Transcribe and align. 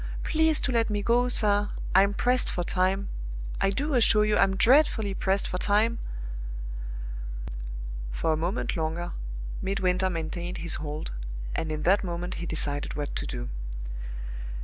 Please 0.23 0.59
to 0.61 0.71
let 0.71 0.89
me 0.89 1.03
go, 1.03 1.27
sir 1.27 1.69
I'm 1.93 2.15
pressed 2.15 2.49
for 2.49 2.63
time. 2.63 3.09
I 3.61 3.69
do 3.69 3.93
assure 3.93 4.25
you 4.25 4.35
I'm 4.35 4.55
dreadfully 4.55 5.13
pressed 5.13 5.47
for 5.47 5.59
time!" 5.59 5.99
For 8.11 8.33
a 8.33 8.35
moment 8.35 8.75
longer 8.75 9.11
Midwinter 9.61 10.09
maintained 10.09 10.57
his 10.57 10.81
hold, 10.81 11.11
and 11.55 11.71
in 11.71 11.83
that 11.83 12.03
moment 12.03 12.41
he 12.41 12.47
decided 12.47 12.95
what 12.95 13.15
to 13.15 13.27
do. 13.27 13.49